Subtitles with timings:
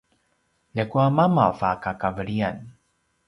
[0.77, 2.57] ljakua mamav a kakavelian